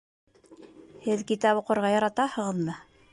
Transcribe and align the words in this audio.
Һеҙ 1.03 1.21
китап 1.33 1.61
уҡырға 1.61 1.93
яратаһығыҙмы? 1.97 2.79